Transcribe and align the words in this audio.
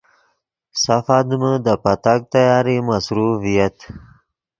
سف 0.83 1.05
آدمے 1.17 1.51
دے 1.63 1.73
پتاک 1.83 2.21
تیاری 2.33 2.77
مصروف 2.87 3.35
ڤییت 3.43 3.77